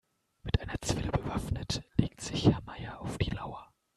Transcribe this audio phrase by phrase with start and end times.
[0.41, 3.71] Mit einer Zwille bewaffnet legt sich Herr Meier auf die Lauer.